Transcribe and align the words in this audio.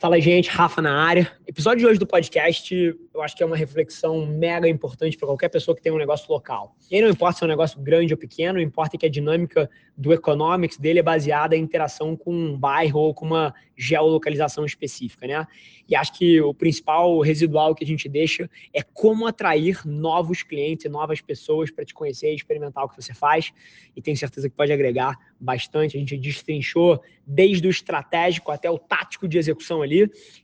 Fala, 0.00 0.18
gente, 0.18 0.48
Rafa 0.48 0.80
na 0.80 0.94
área. 0.94 1.30
Episódio 1.46 1.80
de 1.80 1.86
hoje 1.86 1.98
do 1.98 2.06
podcast, 2.06 2.74
eu 3.12 3.20
acho 3.20 3.36
que 3.36 3.42
é 3.42 3.46
uma 3.46 3.54
reflexão 3.54 4.24
mega 4.24 4.66
importante 4.66 5.14
para 5.14 5.26
qualquer 5.26 5.50
pessoa 5.50 5.76
que 5.76 5.82
tem 5.82 5.92
um 5.92 5.98
negócio 5.98 6.32
local. 6.32 6.74
E 6.90 6.96
aí 6.96 7.02
não 7.02 7.10
importa 7.10 7.36
se 7.36 7.44
é 7.44 7.46
um 7.46 7.50
negócio 7.50 7.78
grande 7.78 8.14
ou 8.14 8.18
pequeno, 8.18 8.58
importa 8.58 8.96
que 8.96 9.04
a 9.04 9.10
dinâmica 9.10 9.68
do 9.94 10.10
economics 10.10 10.78
dele 10.78 11.00
é 11.00 11.02
baseada 11.02 11.54
em 11.54 11.60
interação 11.60 12.16
com 12.16 12.32
um 12.32 12.56
bairro 12.56 12.98
ou 12.98 13.12
com 13.12 13.26
uma 13.26 13.54
geolocalização 13.76 14.64
específica, 14.64 15.26
né? 15.26 15.46
E 15.86 15.94
acho 15.96 16.12
que 16.16 16.40
o 16.40 16.54
principal 16.54 17.20
residual 17.20 17.74
que 17.74 17.84
a 17.84 17.86
gente 17.86 18.08
deixa 18.08 18.48
é 18.72 18.82
como 18.82 19.26
atrair 19.26 19.86
novos 19.86 20.42
clientes 20.42 20.90
novas 20.90 21.20
pessoas 21.20 21.70
para 21.70 21.84
te 21.84 21.92
conhecer 21.92 22.32
e 22.32 22.36
experimentar 22.36 22.84
o 22.84 22.88
que 22.88 22.96
você 22.96 23.12
faz. 23.12 23.52
E 23.96 24.00
tenho 24.00 24.16
certeza 24.16 24.48
que 24.48 24.56
pode 24.56 24.72
agregar 24.72 25.18
bastante. 25.38 25.96
A 25.96 26.00
gente 26.00 26.16
destrinchou 26.16 27.02
desde 27.26 27.66
o 27.66 27.70
estratégico 27.70 28.50
até 28.50 28.70
o 28.70 28.78
tático 28.78 29.26
de 29.26 29.38
execução 29.38 29.82
ali. 29.82 29.89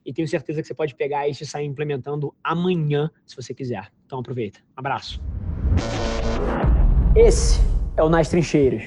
E 0.05 0.13
tenho 0.13 0.27
certeza 0.27 0.61
que 0.61 0.69
você 0.69 0.75
pode 0.75 0.95
pegar 0.95 1.29
isso 1.29 1.43
e 1.43 1.47
sair 1.47 1.67
implementando 1.67 2.35
amanhã, 2.43 3.11
se 3.25 3.37
você 3.37 3.55
quiser. 3.55 3.91
Então 4.05 4.19
aproveita. 4.19 4.61
Um 4.61 4.81
abraço. 4.81 5.21
Esse 7.15 7.61
é 7.97 8.03
o 8.03 8.09
Nas 8.09 8.29
Trincheiras. 8.29 8.83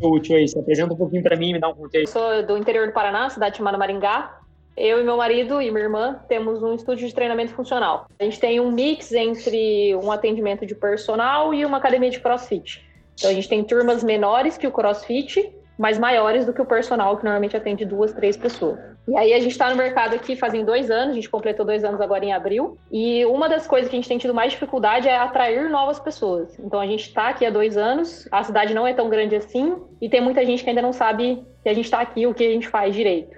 Útil 0.00 0.36
aí, 0.36 0.46
se 0.46 0.58
apresenta 0.58 0.92
um 0.92 0.96
pouquinho 0.96 1.22
para 1.22 1.36
mim, 1.36 1.52
me 1.52 1.58
dá 1.58 1.68
um 1.68 1.74
contexto. 1.74 2.12
Sou 2.12 2.46
do 2.46 2.56
interior 2.56 2.86
do 2.86 2.92
Paraná, 2.92 3.30
cidade 3.30 3.56
chamada 3.56 3.78
Maringá. 3.78 4.40
Eu 4.76 5.00
e 5.00 5.04
meu 5.04 5.16
marido 5.16 5.62
e 5.62 5.70
minha 5.70 5.84
irmã 5.84 6.20
temos 6.28 6.62
um 6.62 6.74
estúdio 6.74 7.08
de 7.08 7.14
treinamento 7.14 7.54
funcional. 7.54 8.06
A 8.18 8.24
gente 8.24 8.38
tem 8.38 8.60
um 8.60 8.70
mix 8.70 9.10
entre 9.12 9.96
um 9.96 10.12
atendimento 10.12 10.66
de 10.66 10.74
personal 10.74 11.54
e 11.54 11.64
uma 11.64 11.78
academia 11.78 12.10
de 12.10 12.20
crossfit. 12.20 12.84
Então 13.14 13.30
a 13.30 13.32
gente 13.32 13.48
tem 13.48 13.64
turmas 13.64 14.04
menores 14.04 14.58
que 14.58 14.66
o 14.66 14.70
crossfit, 14.70 15.50
mas 15.78 15.98
maiores 15.98 16.46
do 16.46 16.52
que 16.52 16.62
o 16.62 16.66
personal, 16.66 17.16
que 17.16 17.24
normalmente 17.24 17.56
atende 17.56 17.84
duas, 17.84 18.12
três 18.12 18.36
pessoas. 18.36 18.78
E 19.06 19.16
aí 19.16 19.32
a 19.32 19.38
gente 19.38 19.52
está 19.52 19.70
no 19.70 19.76
mercado 19.76 20.14
aqui 20.14 20.34
fazem 20.34 20.64
dois 20.64 20.90
anos, 20.90 21.12
a 21.12 21.14
gente 21.14 21.30
completou 21.30 21.64
dois 21.64 21.84
anos 21.84 22.00
agora 22.00 22.24
em 22.24 22.32
abril. 22.32 22.76
E 22.90 23.24
uma 23.26 23.48
das 23.48 23.66
coisas 23.66 23.88
que 23.88 23.96
a 23.96 23.98
gente 23.98 24.08
tem 24.08 24.18
tido 24.18 24.34
mais 24.34 24.52
dificuldade 24.52 25.08
é 25.08 25.16
atrair 25.16 25.68
novas 25.70 26.00
pessoas. 26.00 26.58
Então 26.58 26.80
a 26.80 26.86
gente 26.86 27.08
está 27.08 27.28
aqui 27.28 27.44
há 27.44 27.50
dois 27.50 27.76
anos, 27.76 28.26
a 28.32 28.42
cidade 28.42 28.74
não 28.74 28.86
é 28.86 28.92
tão 28.92 29.08
grande 29.08 29.36
assim, 29.36 29.76
e 30.00 30.08
tem 30.08 30.20
muita 30.20 30.44
gente 30.44 30.64
que 30.64 30.70
ainda 30.70 30.82
não 30.82 30.92
sabe 30.92 31.44
que 31.62 31.68
a 31.68 31.74
gente 31.74 31.84
está 31.84 32.00
aqui, 32.00 32.26
o 32.26 32.34
que 32.34 32.44
a 32.44 32.50
gente 32.50 32.68
faz 32.68 32.94
direito. 32.94 33.36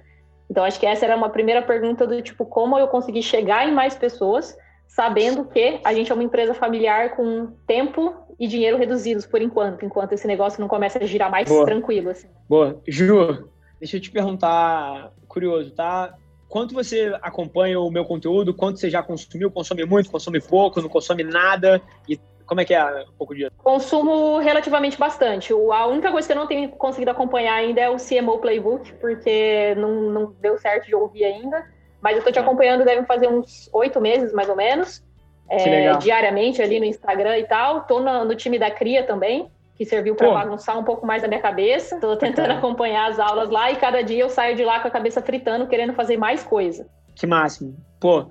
Então, 0.50 0.64
acho 0.64 0.80
que 0.80 0.86
essa 0.86 1.04
era 1.04 1.16
uma 1.16 1.28
primeira 1.28 1.60
pergunta 1.60 2.06
do 2.06 2.22
tipo, 2.22 2.46
como 2.46 2.78
eu 2.78 2.88
consegui 2.88 3.22
chegar 3.22 3.68
em 3.68 3.72
mais 3.72 3.94
pessoas, 3.94 4.56
sabendo 4.88 5.44
que 5.44 5.80
a 5.84 5.92
gente 5.92 6.10
é 6.10 6.14
uma 6.14 6.24
empresa 6.24 6.54
familiar 6.54 7.14
com 7.14 7.52
tempo 7.66 8.14
e 8.40 8.48
dinheiro 8.48 8.78
reduzidos 8.78 9.26
por 9.26 9.42
enquanto, 9.42 9.84
enquanto 9.84 10.14
esse 10.14 10.26
negócio 10.26 10.60
não 10.60 10.66
começa 10.66 10.98
a 10.98 11.06
girar 11.06 11.30
mais 11.30 11.48
Boa. 11.48 11.66
tranquilo. 11.66 12.10
Assim. 12.10 12.28
Boa. 12.48 12.80
Ju, 12.88 13.48
deixa 13.78 13.96
eu 13.96 14.00
te 14.00 14.10
perguntar, 14.10 15.12
curioso, 15.28 15.70
tá? 15.72 16.14
Quanto 16.48 16.74
você 16.74 17.14
acompanha 17.20 17.78
o 17.78 17.90
meu 17.90 18.04
conteúdo? 18.04 18.54
Quanto 18.54 18.80
você 18.80 18.88
já 18.88 19.02
consumiu? 19.02 19.50
Consome 19.50 19.84
muito? 19.84 20.10
Consome 20.10 20.40
pouco? 20.40 20.80
Não 20.80 20.88
consome 20.88 21.22
nada? 21.22 21.82
E 22.08 22.18
como 22.46 22.62
é 22.62 22.64
que 22.64 22.74
é 22.74 22.82
um 22.82 23.12
pouco 23.18 23.34
disso? 23.34 23.52
Consumo 23.58 24.38
relativamente 24.38 24.98
bastante. 24.98 25.52
A 25.52 25.86
única 25.86 26.10
coisa 26.10 26.26
que 26.26 26.32
eu 26.32 26.38
não 26.38 26.46
tenho 26.46 26.70
conseguido 26.70 27.10
acompanhar 27.10 27.54
ainda 27.54 27.82
é 27.82 27.90
o 27.90 27.98
CMO 27.98 28.38
Playbook, 28.38 28.94
porque 28.94 29.74
não, 29.76 30.10
não 30.10 30.32
deu 30.40 30.56
certo 30.56 30.86
de 30.86 30.94
ouvir 30.94 31.24
ainda. 31.24 31.66
Mas 32.00 32.12
eu 32.12 32.18
estou 32.18 32.32
te 32.32 32.38
acompanhando, 32.38 32.84
deve 32.84 33.04
fazer 33.06 33.28
uns 33.28 33.68
oito 33.72 34.00
meses, 34.00 34.32
mais 34.32 34.48
ou 34.48 34.56
menos. 34.56 35.02
É, 35.50 35.96
diariamente 35.96 36.60
ali 36.60 36.78
no 36.78 36.84
Instagram 36.84 37.38
e 37.38 37.44
tal. 37.44 37.78
Estou 37.78 38.00
no, 38.00 38.24
no, 38.24 38.34
time 38.34 38.58
da 38.58 38.70
Cria 38.70 39.02
também, 39.02 39.48
que 39.74 39.84
serviu 39.84 40.14
para 40.14 40.30
bagunçar 40.30 40.78
um 40.78 40.84
pouco 40.84 41.06
mais 41.06 41.24
a 41.24 41.28
minha 41.28 41.40
cabeça. 41.40 41.94
Estou 41.94 42.16
tentando 42.16 42.52
acompanhar 42.52 43.10
as 43.10 43.18
aulas 43.18 43.48
lá 43.48 43.70
e 43.70 43.76
cada 43.76 44.02
dia 44.02 44.20
eu 44.20 44.28
saio 44.28 44.54
de 44.54 44.64
lá 44.64 44.80
com 44.80 44.88
a 44.88 44.90
cabeça 44.90 45.22
fritando, 45.22 45.66
querendo 45.66 45.94
fazer 45.94 46.16
mais 46.16 46.44
coisa. 46.44 46.86
Que 47.14 47.26
máximo. 47.26 47.74
Pô, 47.98 48.26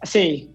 assim, 0.00 0.54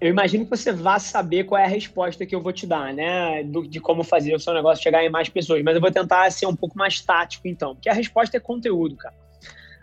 eu 0.00 0.10
imagino 0.10 0.44
que 0.44 0.50
você 0.50 0.72
vá 0.72 0.98
saber 0.98 1.44
qual 1.44 1.60
é 1.60 1.64
a 1.64 1.68
resposta 1.68 2.26
que 2.26 2.34
eu 2.34 2.42
vou 2.42 2.52
te 2.52 2.66
dar, 2.66 2.92
né? 2.92 3.42
Do, 3.44 3.66
de 3.66 3.80
como 3.80 4.04
fazer 4.04 4.34
o 4.34 4.40
seu 4.40 4.52
negócio 4.52 4.82
chegar 4.82 5.02
em 5.02 5.08
mais 5.08 5.28
pessoas. 5.28 5.62
Mas 5.62 5.74
eu 5.74 5.80
vou 5.80 5.90
tentar 5.90 6.30
ser 6.30 6.46
um 6.46 6.54
pouco 6.54 6.76
mais 6.76 7.00
tático, 7.00 7.48
então. 7.48 7.74
Porque 7.74 7.88
a 7.88 7.94
resposta 7.94 8.36
é 8.36 8.40
conteúdo, 8.40 8.96
cara. 8.96 9.14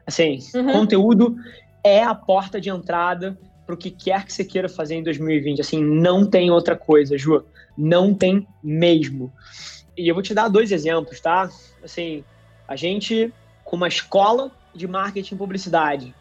Assim, 0.05 0.39
uhum. 0.53 0.71
conteúdo 0.71 1.35
é 1.83 2.03
a 2.03 2.15
porta 2.15 2.59
de 2.59 2.69
entrada 2.69 3.37
para 3.65 3.75
o 3.75 3.77
que 3.77 3.91
quer 3.91 4.25
que 4.25 4.33
você 4.33 4.43
queira 4.43 4.69
fazer 4.69 4.95
em 4.95 5.03
2020. 5.03 5.61
Assim, 5.61 5.83
não 5.83 6.25
tem 6.25 6.51
outra 6.51 6.75
coisa, 6.75 7.17
Ju. 7.17 7.43
Não 7.77 8.13
tem 8.13 8.47
mesmo. 8.63 9.31
E 9.97 10.07
eu 10.07 10.13
vou 10.13 10.23
te 10.23 10.33
dar 10.33 10.47
dois 10.47 10.71
exemplos, 10.71 11.19
tá? 11.19 11.49
Assim, 11.83 12.23
a 12.67 12.75
gente, 12.75 13.33
com 13.63 13.75
uma 13.75 13.87
escola 13.87 14.51
de 14.73 14.87
marketing 14.87 15.35
e 15.35 15.37
publicidade, 15.37 16.15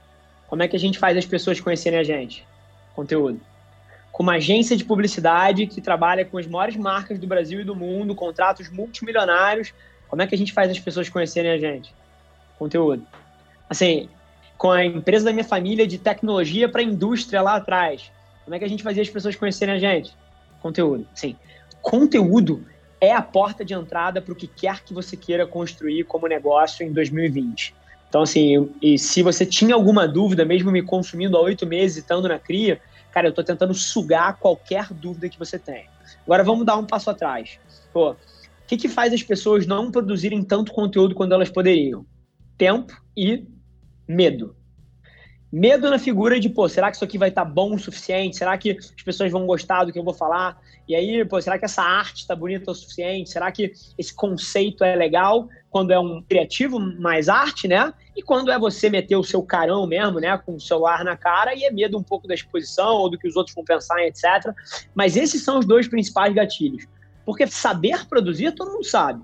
como 0.46 0.62
é 0.62 0.68
que 0.68 0.76
a 0.76 0.78
gente 0.78 0.98
faz 0.98 1.16
as 1.16 1.26
pessoas 1.26 1.60
conhecerem 1.60 1.98
a 1.98 2.04
gente? 2.04 2.46
Conteúdo 2.94 3.40
com 4.12 4.22
uma 4.22 4.34
agência 4.34 4.76
de 4.76 4.84
publicidade 4.84 5.66
que 5.66 5.80
trabalha 5.80 6.24
com 6.24 6.36
as 6.36 6.46
maiores 6.46 6.76
marcas 6.76 7.18
do 7.18 7.26
Brasil 7.26 7.62
e 7.62 7.64
do 7.64 7.74
mundo, 7.74 8.14
contratos 8.14 8.68
multimilionários. 8.68 9.72
Como 10.06 10.20
é 10.20 10.26
que 10.26 10.34
a 10.34 10.38
gente 10.38 10.52
faz 10.52 10.70
as 10.70 10.78
pessoas 10.78 11.08
conhecerem 11.08 11.50
a 11.50 11.56
gente? 11.56 11.94
Conteúdo. 12.58 13.06
Assim, 13.68 14.10
com 14.62 14.70
a 14.70 14.84
empresa 14.84 15.24
da 15.24 15.32
minha 15.32 15.44
família 15.44 15.84
de 15.88 15.98
tecnologia 15.98 16.68
para 16.68 16.82
a 16.82 16.84
indústria 16.84 17.42
lá 17.42 17.56
atrás. 17.56 18.12
Como 18.44 18.54
é 18.54 18.60
que 18.60 18.64
a 18.64 18.68
gente 18.68 18.84
fazia 18.84 19.02
as 19.02 19.10
pessoas 19.10 19.34
conhecerem 19.34 19.74
a 19.74 19.78
gente? 19.78 20.16
Conteúdo. 20.60 21.04
Sim. 21.16 21.34
Conteúdo 21.80 22.64
é 23.00 23.12
a 23.12 23.20
porta 23.20 23.64
de 23.64 23.74
entrada 23.74 24.22
para 24.22 24.32
o 24.32 24.36
que 24.36 24.46
quer 24.46 24.84
que 24.84 24.94
você 24.94 25.16
queira 25.16 25.48
construir 25.48 26.04
como 26.04 26.28
negócio 26.28 26.86
em 26.86 26.92
2020. 26.92 27.74
Então, 28.08 28.22
assim, 28.22 28.70
e 28.80 28.96
se 29.00 29.20
você 29.20 29.44
tinha 29.44 29.74
alguma 29.74 30.06
dúvida, 30.06 30.44
mesmo 30.44 30.70
me 30.70 30.80
consumindo 30.80 31.36
há 31.36 31.40
oito 31.40 31.66
meses 31.66 31.96
e 31.96 32.00
estando 32.00 32.28
na 32.28 32.38
CRIA, 32.38 32.80
Cara, 33.12 33.26
eu 33.26 33.30
estou 33.30 33.44
tentando 33.44 33.74
sugar 33.74 34.38
qualquer 34.38 34.86
dúvida 34.92 35.28
que 35.28 35.38
você 35.38 35.58
tenha. 35.58 35.84
Agora 36.24 36.42
vamos 36.42 36.64
dar 36.64 36.76
um 36.76 36.86
passo 36.86 37.10
atrás. 37.10 37.58
Pô, 37.92 38.12
o 38.12 38.16
que, 38.66 38.76
que 38.78 38.88
faz 38.88 39.12
as 39.12 39.22
pessoas 39.22 39.66
não 39.66 39.90
produzirem 39.90 40.42
tanto 40.42 40.72
conteúdo 40.72 41.14
quando 41.14 41.34
elas 41.34 41.50
poderiam? 41.50 42.06
Tempo 42.56 42.96
e 43.14 43.44
medo. 44.06 44.56
Medo 45.52 45.90
na 45.90 45.98
figura 45.98 46.40
de, 46.40 46.48
pô, 46.48 46.66
será 46.66 46.90
que 46.90 46.96
isso 46.96 47.04
aqui 47.04 47.18
vai 47.18 47.28
estar 47.28 47.44
tá 47.44 47.50
bom 47.50 47.74
o 47.74 47.78
suficiente? 47.78 48.38
Será 48.38 48.56
que 48.56 48.70
as 48.70 49.02
pessoas 49.04 49.30
vão 49.30 49.44
gostar 49.44 49.84
do 49.84 49.92
que 49.92 49.98
eu 49.98 50.02
vou 50.02 50.14
falar? 50.14 50.58
E 50.88 50.94
aí, 50.94 51.22
pô, 51.26 51.38
será 51.42 51.58
que 51.58 51.66
essa 51.66 51.82
arte 51.82 52.20
está 52.20 52.34
bonita 52.34 52.70
o 52.70 52.74
suficiente? 52.74 53.28
Será 53.28 53.52
que 53.52 53.70
esse 53.98 54.14
conceito 54.14 54.82
é 54.82 54.96
legal 54.96 55.50
quando 55.68 55.90
é 55.90 55.98
um 55.98 56.22
criativo 56.22 56.80
mais 56.80 57.28
arte, 57.28 57.68
né? 57.68 57.92
E 58.16 58.22
quando 58.22 58.50
é 58.50 58.58
você 58.58 58.88
meter 58.88 59.14
o 59.16 59.22
seu 59.22 59.42
carão 59.42 59.86
mesmo, 59.86 60.20
né, 60.20 60.38
com 60.38 60.54
o 60.54 60.60
celular 60.60 61.04
na 61.04 61.18
cara 61.18 61.54
e 61.54 61.64
é 61.64 61.70
medo 61.70 61.98
um 61.98 62.02
pouco 62.02 62.26
da 62.26 62.32
exposição 62.32 62.94
ou 62.94 63.10
do 63.10 63.18
que 63.18 63.28
os 63.28 63.36
outros 63.36 63.54
vão 63.54 63.62
pensar, 63.62 64.02
etc. 64.06 64.54
Mas 64.94 65.18
esses 65.18 65.44
são 65.44 65.58
os 65.58 65.66
dois 65.66 65.86
principais 65.86 66.32
gatilhos. 66.32 66.86
Porque 67.26 67.46
saber 67.46 68.06
produzir, 68.08 68.52
todo 68.52 68.72
mundo 68.72 68.84
sabe. 68.84 69.22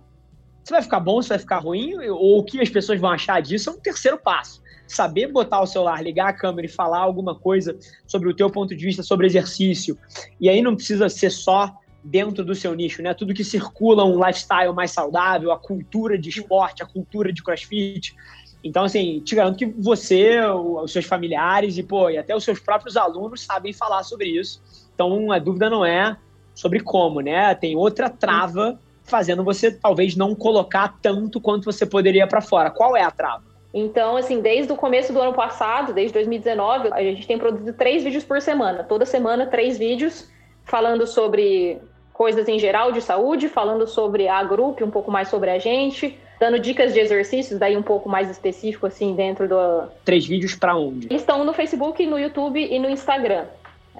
Se 0.62 0.70
vai 0.70 0.82
ficar 0.82 1.00
bom, 1.00 1.22
se 1.22 1.30
vai 1.30 1.38
ficar 1.38 1.58
ruim, 1.58 1.96
ou 2.10 2.40
o 2.40 2.44
que 2.44 2.60
as 2.60 2.68
pessoas 2.68 3.00
vão 3.00 3.08
achar 3.08 3.40
disso 3.40 3.70
é 3.70 3.72
um 3.72 3.80
terceiro 3.80 4.18
passo 4.18 4.67
saber 4.88 5.28
botar 5.28 5.60
o 5.60 5.66
celular, 5.66 6.02
ligar 6.02 6.28
a 6.28 6.32
câmera 6.32 6.66
e 6.66 6.70
falar 6.70 7.00
alguma 7.00 7.34
coisa 7.34 7.78
sobre 8.06 8.28
o 8.28 8.34
teu 8.34 8.50
ponto 8.50 8.74
de 8.74 8.84
vista 8.84 9.02
sobre 9.02 9.26
exercício. 9.26 9.96
E 10.40 10.48
aí 10.48 10.62
não 10.62 10.74
precisa 10.74 11.08
ser 11.08 11.30
só 11.30 11.74
dentro 12.02 12.44
do 12.44 12.54
seu 12.54 12.74
nicho, 12.74 13.02
né? 13.02 13.12
Tudo 13.12 13.34
que 13.34 13.44
circula 13.44 14.04
um 14.04 14.24
lifestyle 14.24 14.72
mais 14.72 14.90
saudável, 14.90 15.52
a 15.52 15.58
cultura 15.58 16.18
de 16.18 16.30
esporte, 16.30 16.82
a 16.82 16.86
cultura 16.86 17.32
de 17.32 17.42
crossfit. 17.42 18.14
Então, 18.62 18.84
assim, 18.84 19.20
te 19.20 19.34
garanto 19.34 19.56
que 19.56 19.66
você, 19.66 20.40
os 20.46 20.92
seus 20.92 21.04
familiares 21.04 21.78
e, 21.78 21.82
pô, 21.82 22.10
e 22.10 22.18
até 22.18 22.34
os 22.34 22.44
seus 22.44 22.58
próprios 22.58 22.96
alunos 22.96 23.42
sabem 23.42 23.72
falar 23.72 24.02
sobre 24.02 24.28
isso. 24.28 24.60
Então, 24.94 25.30
a 25.30 25.38
dúvida 25.38 25.70
não 25.70 25.84
é 25.84 26.16
sobre 26.54 26.80
como, 26.80 27.20
né? 27.20 27.54
Tem 27.54 27.76
outra 27.76 28.10
trava 28.10 28.78
fazendo 29.04 29.42
você 29.42 29.70
talvez 29.70 30.14
não 30.16 30.34
colocar 30.34 30.98
tanto 31.00 31.40
quanto 31.40 31.64
você 31.64 31.86
poderia 31.86 32.26
para 32.26 32.40
fora. 32.40 32.70
Qual 32.70 32.96
é 32.96 33.02
a 33.02 33.10
trava? 33.10 33.47
Então, 33.78 34.16
assim, 34.16 34.40
desde 34.40 34.72
o 34.72 34.76
começo 34.76 35.12
do 35.12 35.20
ano 35.20 35.32
passado, 35.32 35.92
desde 35.92 36.12
2019, 36.12 36.88
a 36.92 37.02
gente 37.02 37.26
tem 37.26 37.38
produzido 37.38 37.72
três 37.72 38.02
vídeos 38.02 38.24
por 38.24 38.40
semana. 38.40 38.82
Toda 38.82 39.04
semana, 39.04 39.46
três 39.46 39.78
vídeos 39.78 40.28
falando 40.64 41.06
sobre 41.06 41.78
coisas 42.12 42.48
em 42.48 42.58
geral 42.58 42.90
de 42.90 43.00
saúde, 43.00 43.48
falando 43.48 43.86
sobre 43.86 44.26
a 44.26 44.42
grupo, 44.42 44.84
um 44.84 44.90
pouco 44.90 45.10
mais 45.10 45.28
sobre 45.28 45.50
a 45.50 45.58
gente, 45.58 46.18
dando 46.40 46.58
dicas 46.58 46.92
de 46.92 46.98
exercícios, 46.98 47.58
daí 47.58 47.76
um 47.76 47.82
pouco 47.82 48.08
mais 48.08 48.28
específico, 48.28 48.86
assim, 48.86 49.14
dentro 49.14 49.48
do. 49.48 49.88
Três 50.04 50.26
vídeos 50.26 50.54
para 50.54 50.76
onde? 50.76 51.06
Eles 51.06 51.22
estão 51.22 51.44
no 51.44 51.52
Facebook, 51.52 52.04
no 52.04 52.18
YouTube 52.18 52.60
e 52.60 52.78
no 52.78 52.90
Instagram. 52.90 53.44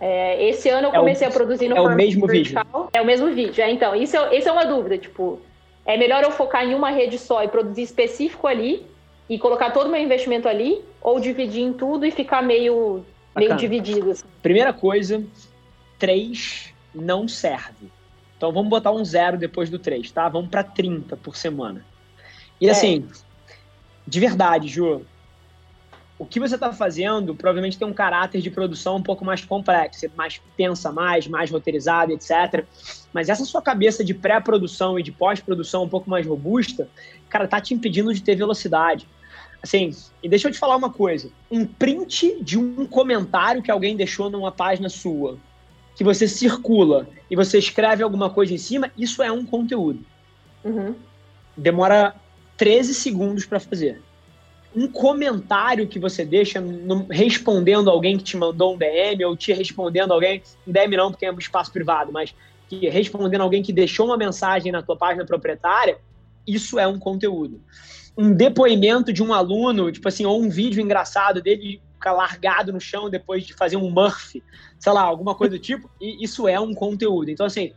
É, 0.01 0.49
esse 0.49 0.69
ano 0.69 0.89
eu 0.89 0.93
comecei 0.93 1.27
é 1.27 1.31
o, 1.31 1.33
a 1.33 1.35
produzir 1.35 1.69
no 1.69 1.77
É 1.77 1.81
o 1.81 1.95
mesmo 1.95 2.27
vertical. 2.27 2.65
vídeo. 2.65 2.89
É 2.93 3.01
o 3.01 3.05
mesmo 3.05 3.29
vídeo, 3.29 3.63
é, 3.63 3.71
então. 3.71 3.95
Isso 3.95 4.17
é, 4.17 4.37
isso 4.37 4.49
é 4.49 4.53
uma 4.53 4.65
dúvida, 4.65 4.99
tipo. 4.99 5.41
É 5.87 5.97
melhor 5.97 6.23
eu 6.23 6.31
focar 6.31 6.65
em 6.65 6.75
uma 6.75 6.91
rede 6.91 7.19
só 7.19 7.43
e 7.43 7.49
produzir 7.49 7.83
específico 7.83 8.47
ali 8.47 8.85
e 9.29 9.39
colocar 9.39 9.71
todo 9.71 9.89
o 9.89 9.91
meu 9.91 10.01
investimento 10.01 10.49
ali, 10.49 10.83
ou 11.01 11.21
dividir 11.21 11.63
em 11.63 11.73
tudo 11.73 12.07
e 12.07 12.11
ficar 12.11 12.43
meio, 12.43 13.05
meio 13.37 13.57
dividido. 13.57 14.11
Assim. 14.13 14.25
Primeira 14.43 14.73
coisa, 14.73 15.23
três 15.99 16.73
não 16.95 17.29
serve. 17.29 17.91
Então 18.37 18.53
vamos 18.53 18.71
botar 18.71 18.93
um 18.93 19.05
zero 19.05 19.37
depois 19.37 19.69
do 19.69 19.79
três, 19.79 20.11
tá? 20.11 20.29
Vamos 20.29 20.49
para 20.49 20.63
30 20.63 21.17
por 21.17 21.37
semana. 21.37 21.85
E 22.61 22.69
é. 22.69 22.71
assim, 22.71 23.07
de 24.07 24.21
verdade, 24.21 24.69
Ju, 24.69 25.03
o 26.19 26.27
que 26.27 26.41
você 26.41 26.57
está 26.57 26.73
fazendo 26.73 27.35
provavelmente 27.35 27.79
tem 27.79 27.87
um 27.87 27.93
caráter 27.93 28.41
de 28.41 28.51
produção 28.51 28.97
um 28.97 29.03
pouco 29.03 29.25
mais 29.25 29.45
complexo, 29.45 30.01
você 30.01 30.11
mais 30.17 30.41
pensa 30.57 30.91
mais, 30.91 31.29
mais 31.29 31.51
roteirizado, 31.51 32.13
etc. 32.13 32.65
Mas 33.13 33.29
essa 33.29 33.45
sua 33.45 33.63
cabeça 33.63 34.05
de 34.05 34.15
pré-produção 34.15 34.99
e 34.99 35.03
de 35.03 35.13
pós-produção 35.13 35.85
um 35.85 35.89
pouco 35.89 36.11
mais 36.11 36.27
robusta, 36.27 36.89
cara, 37.29 37.47
tá 37.47 37.61
te 37.61 37.73
impedindo 37.73 38.13
de 38.13 38.23
ter 38.23 38.35
velocidade. 38.35 39.07
Assim, 39.63 39.91
e 40.23 40.29
deixa 40.29 40.49
eu 40.49 40.53
te 40.53 40.59
falar 40.59 40.77
uma 40.77 40.91
coisa: 40.91 41.31
um 41.51 41.67
print 41.67 42.43
de 42.43 42.59
um 42.59 42.87
comentário 42.87 43.63
que 43.63 43.71
alguém 43.71 43.97
deixou 43.97 44.31
numa 44.31 44.53
página 44.53 44.89
sua, 44.89 45.39
que 45.97 46.05
você 46.05 46.29
circula 46.29 47.09
e 47.31 47.37
você 47.37 47.59
escreve 47.59 48.03
alguma 48.03 48.31
coisa 48.31 48.55
em 48.55 48.59
cima, 48.59 48.91
isso 48.97 49.23
é 49.23 49.31
um 49.33 49.45
conteúdo. 49.45 50.01
Uhum. 50.65 50.95
Demora 51.57 52.15
13 52.57 52.95
segundos 52.95 53.45
para 53.45 53.59
fazer 53.61 54.01
um 54.75 54.87
comentário 54.87 55.87
que 55.89 55.99
você 55.99 56.25
deixa 56.25 56.61
no, 56.61 57.07
respondendo 57.11 57.91
alguém 57.91 58.17
que 58.19 58.25
te 58.25 58.37
mandou 58.37 58.75
um 58.75 58.79
DM 58.79 59.25
ou 59.25 59.37
te 59.37 59.53
respondendo 59.53 60.13
alguém, 60.13 60.43
um 60.67 60.73
DM 60.73 60.97
não, 60.97 61.11
porque 61.11 61.27
é 61.27 61.33
um 61.33 61.39
espaço 61.39 61.73
privado, 61.73 62.13
mas 62.13 62.35
que 62.69 62.89
respondendo 62.89 63.41
alguém 63.41 63.63
que 63.63 63.73
deixou 63.73 64.07
uma 64.07 64.17
mensagem 64.17 64.71
na 64.71 64.83
tua 64.83 64.97
página 64.97 65.25
proprietária, 65.25 65.99
isso 66.47 66.79
é 66.79 66.87
um 66.87 66.99
conteúdo. 66.99 67.61
Um 68.19 68.35
depoimento 68.35 69.13
de 69.13 69.23
um 69.23 69.33
aluno, 69.33 69.93
tipo 69.93 70.09
assim, 70.09 70.27
ou 70.27 70.43
um 70.43 70.51
vídeo 70.51 70.83
engraçado 70.83 71.41
dele 71.41 71.81
ficar 71.95 72.13
largado 72.13 72.73
no 72.73 72.81
chão 72.81 73.09
depois 73.09 73.45
de 73.45 73.55
fazer 73.55 73.77
um 73.77 73.91
Murphy, 73.91 74.43
sei 74.79 74.93
lá, 74.93 75.03
alguma 75.03 75.35
coisa 75.35 75.57
do 75.57 75.59
tipo, 75.61 75.91
e 76.01 76.23
isso 76.23 76.49
é 76.49 76.59
um 76.59 76.75
conteúdo. 76.75 77.31
Então, 77.31 77.47
assim, 77.47 77.73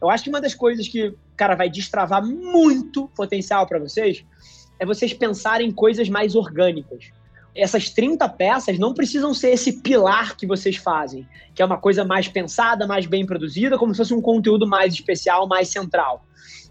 eu 0.00 0.10
acho 0.10 0.24
que 0.24 0.30
uma 0.30 0.40
das 0.40 0.54
coisas 0.54 0.88
que, 0.88 1.14
cara, 1.36 1.54
vai 1.54 1.68
destravar 1.68 2.24
muito 2.24 3.08
potencial 3.08 3.66
para 3.66 3.78
vocês 3.78 4.24
é 4.78 4.84
vocês 4.84 5.12
pensarem 5.12 5.68
em 5.68 5.72
coisas 5.72 6.08
mais 6.08 6.34
orgânicas. 6.34 7.10
Essas 7.54 7.88
30 7.88 8.28
peças 8.30 8.78
não 8.78 8.92
precisam 8.92 9.32
ser 9.32 9.50
esse 9.50 9.80
pilar 9.80 10.36
que 10.36 10.46
vocês 10.46 10.76
fazem, 10.76 11.26
que 11.54 11.62
é 11.62 11.64
uma 11.64 11.78
coisa 11.78 12.04
mais 12.04 12.28
pensada, 12.28 12.86
mais 12.86 13.06
bem 13.06 13.24
produzida, 13.24 13.78
como 13.78 13.94
se 13.94 13.98
fosse 13.98 14.12
um 14.12 14.20
conteúdo 14.20 14.66
mais 14.66 14.92
especial, 14.92 15.46
mais 15.48 15.68
central. 15.68 16.24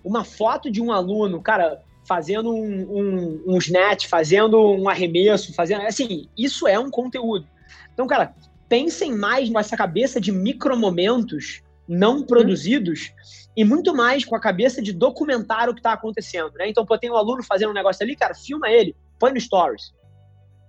Uma 0.04 0.24
foto 0.24 0.70
de 0.70 0.80
um 0.82 0.92
aluno, 0.92 1.42
cara, 1.42 1.82
fazendo 2.08 2.54
um, 2.54 2.82
um, 2.82 3.44
um 3.48 3.58
snatch, 3.58 4.08
fazendo 4.08 4.60
um 4.60 4.88
arremesso, 4.88 5.54
fazendo. 5.54 5.82
Assim, 5.82 6.30
isso 6.38 6.68
é 6.68 6.80
um 6.80 6.90
conteúdo. 6.90 7.48
Então, 7.94 8.08
cara, 8.08 8.34
pensem 8.70 9.14
mais 9.14 9.50
nessa 9.50 9.76
cabeça 9.76 10.20
de 10.20 10.32
micromomentos 10.32 11.62
não 11.88 12.24
produzidos 12.24 13.14
e 13.56 13.64
muito 13.64 13.94
mais 13.94 14.26
com 14.26 14.36
a 14.36 14.40
cabeça 14.40 14.82
de 14.82 14.92
documentar 14.92 15.70
o 15.70 15.74
que 15.74 15.80
está 15.80 15.94
acontecendo, 15.94 16.54
né? 16.56 16.68
Então, 16.68 16.86
pô, 16.86 16.98
tem 16.98 17.12
um 17.12 17.16
aluno 17.16 17.44
fazendo 17.44 17.70
um 17.70 17.74
negócio 17.74 18.04
ali, 18.04 18.16
cara, 18.16 18.34
filma 18.34 18.70
ele, 18.70 18.96
põe 19.20 19.32
no 19.32 19.40
stories. 19.40 19.94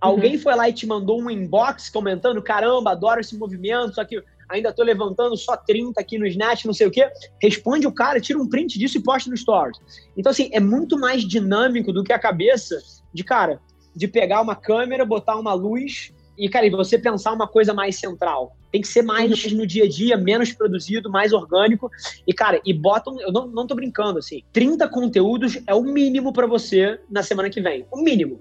Alguém 0.01 0.37
uhum. 0.37 0.43
foi 0.43 0.55
lá 0.55 0.69
e 0.69 0.73
te 0.73 0.87
mandou 0.87 1.21
um 1.21 1.31
inbox 1.31 1.89
comentando, 1.89 2.43
caramba, 2.43 2.93
adoro 2.93 3.21
esse 3.21 3.37
movimento, 3.37 3.95
só 3.95 4.05
que 4.05 4.23
ainda 4.49 4.73
tô 4.73 4.83
levantando 4.83 5.37
só 5.37 5.57
30 5.57 6.01
aqui 6.01 6.19
no 6.19 6.27
Snatch, 6.27 6.65
não 6.65 6.73
sei 6.73 6.87
o 6.87 6.91
quê. 6.91 7.09
Responde 7.43 7.87
o 7.87 7.93
cara, 7.93 8.21
tira 8.21 8.39
um 8.39 8.49
print 8.49 8.79
disso 8.79 8.99
e 8.99 9.03
posta 9.03 9.31
no 9.31 9.37
stories. 9.37 9.79
Então, 10.17 10.31
assim, 10.31 10.49
é 10.53 10.61
muito 10.61 10.99
mais 10.99 11.27
dinâmico 11.27 11.93
do 11.93 12.05
que 12.05 12.13
a 12.13 12.19
cabeça 12.19 12.79
de, 13.13 13.25
cara, 13.25 13.61
de 13.95 14.07
pegar 14.07 14.41
uma 14.41 14.55
câmera, 14.55 15.05
botar 15.05 15.37
uma 15.37 15.55
luz 15.55 16.13
e, 16.39 16.49
cara, 16.49 16.67
e 16.67 16.71
você 16.71 16.99
pensar 16.99 17.33
uma 17.33 17.49
coisa 17.49 17.73
mais 17.73 17.97
central. 17.97 18.57
Tem 18.71 18.81
que 18.81 18.89
ser 18.89 19.03
mais 19.03 19.45
uhum. 19.45 19.59
no 19.59 19.67
dia 19.67 19.85
a 19.85 19.89
dia, 19.89 20.17
menos 20.17 20.53
produzido, 20.53 21.11
mais 21.11 21.33
orgânico. 21.33 21.91
E, 22.27 22.33
cara, 22.33 22.61
e 22.65 22.75
botam, 22.75 23.19
eu 23.21 23.33
não, 23.33 23.47
não 23.47 23.67
tô 23.67 23.75
brincando, 23.75 24.19
assim, 24.19 24.43
30 24.53 24.87
conteúdos 24.89 25.59
é 25.67 25.75
o 25.75 25.83
mínimo 25.83 26.33
para 26.33 26.47
você 26.47 27.01
na 27.11 27.23
semana 27.23 27.49
que 27.49 27.61
vem. 27.61 27.87
O 27.91 28.03
mínimo. 28.03 28.41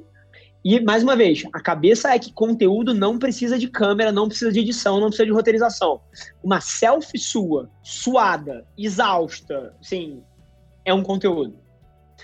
E, 0.66 0.80
mais 0.80 1.04
uma 1.04 1.16
vez, 1.16 1.44
a 1.54 1.62
cabeça 1.62 2.10
é 2.10 2.18
que 2.18 2.34
conteúdo 2.34 2.92
não 2.92 3.20
precisa 3.20 3.56
de 3.56 3.68
câmera, 3.68 4.12
não 4.12 4.28
precisa 4.28 4.52
de 4.52 4.62
edição, 4.62 5.00
não 5.00 5.10
precisa 5.10 5.28
de 5.28 5.32
roteirização. 5.32 6.02
Uma 6.44 6.60
selfie 6.60 7.20
sua, 7.20 7.70
suada, 7.84 8.66
exausta, 8.76 9.76
assim, 9.80 10.24
é 10.84 10.92
um 10.92 11.04
conteúdo. 11.04 11.56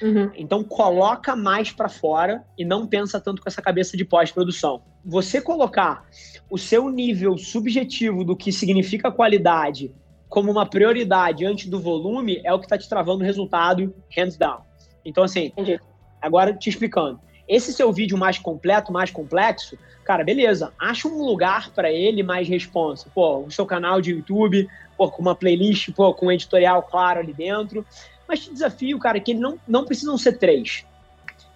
Uhum. 0.02 0.32
Então 0.36 0.64
coloca 0.64 1.36
mais 1.36 1.72
para 1.72 1.88
fora 1.88 2.44
e 2.58 2.66
não 2.66 2.88
pensa 2.88 3.20
tanto 3.20 3.44
com 3.44 3.48
essa 3.48 3.62
cabeça 3.62 3.96
de 3.96 4.04
pós-produção. 4.04 4.82
Você 5.06 5.40
colocar 5.40 6.08
o 6.50 6.58
seu 6.58 6.90
nível 6.90 7.38
subjetivo 7.38 8.24
do 8.24 8.36
que 8.36 8.52
significa 8.52 9.12
qualidade 9.12 9.94
como 10.28 10.50
uma 10.50 10.66
prioridade 10.66 11.46
antes 11.46 11.68
do 11.68 11.80
volume 11.80 12.42
é 12.44 12.52
o 12.52 12.58
que 12.58 12.66
está 12.66 12.78
te 12.78 12.90
travando 12.90 13.22
o 13.22 13.26
resultado 13.26 13.94
hands 14.18 14.36
down. 14.36 14.62
Então 15.06 15.24
assim, 15.24 15.48
Entendi. 15.48 15.80
agora 16.20 16.54
te 16.54 16.70
explicando. 16.70 17.20
Esse 17.52 17.74
seu 17.74 17.92
vídeo 17.92 18.18
mais 18.18 18.40
completo, 18.40 18.94
mais 18.94 19.12
complexo, 19.12 19.78
cara, 20.06 20.24
beleza. 20.24 20.72
Acha 20.80 21.06
um 21.10 21.22
lugar 21.22 21.70
para 21.72 21.92
ele 21.92 22.24
mais 22.24 22.48
responsa. 22.48 23.10
Pô, 23.14 23.40
o 23.40 23.52
seu 23.52 23.66
canal 23.66 24.00
de 24.00 24.12
YouTube, 24.12 24.70
pô, 24.98 25.12
com 25.12 25.22
uma 25.22 25.36
playlist, 25.36 25.92
pô, 25.92 26.14
com 26.14 26.28
um 26.28 26.32
editorial 26.32 26.82
claro 26.84 27.20
ali 27.20 27.34
dentro. 27.34 27.86
Mas 28.26 28.40
te 28.40 28.54
desafio, 28.54 28.98
cara, 28.98 29.20
que 29.20 29.34
não, 29.34 29.60
não 29.68 29.84
precisam 29.84 30.18
ser 30.18 30.38
três. 30.38 30.86